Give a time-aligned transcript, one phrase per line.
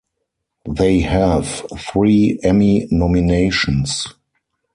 [0.67, 1.45] They have
[1.77, 4.07] three Emmy nominations.